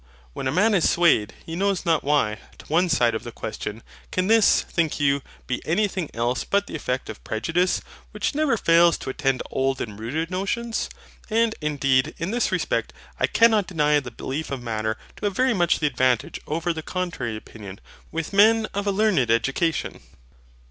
When 0.33 0.47
a 0.47 0.51
man 0.51 0.73
is 0.73 0.89
swayed, 0.89 1.31
he 1.45 1.55
knows 1.55 1.85
not 1.85 2.03
why, 2.03 2.39
to 2.57 2.65
one 2.65 2.89
side 2.89 3.13
of 3.13 3.23
the 3.23 3.31
question, 3.31 3.83
can 4.11 4.25
this, 4.25 4.61
think 4.63 4.99
you, 4.99 5.21
be 5.45 5.61
anything 5.63 6.09
else 6.15 6.43
but 6.43 6.65
the 6.65 6.75
effect 6.75 7.07
of 7.07 7.23
prejudice, 7.23 7.81
which 8.09 8.33
never 8.33 8.57
fails 8.57 8.97
to 8.97 9.11
attend 9.11 9.43
old 9.51 9.79
and 9.79 9.99
rooted 9.99 10.31
notions? 10.31 10.89
And 11.29 11.53
indeed 11.61 12.15
in 12.17 12.31
this 12.31 12.51
respect 12.51 12.93
I 13.19 13.27
cannot 13.27 13.67
deny 13.67 13.99
the 13.99 14.09
belief 14.09 14.49
of 14.49 14.59
Matter 14.63 14.97
to 15.17 15.25
have 15.27 15.35
very 15.35 15.53
much 15.53 15.77
the 15.77 15.85
advantage 15.85 16.39
over 16.47 16.73
the 16.73 16.81
contrary 16.81 17.35
opinion, 17.37 17.79
with 18.11 18.33
men 18.33 18.65
of 18.73 18.87
a 18.87 18.91
learned 18.91 19.29
education. 19.29 20.01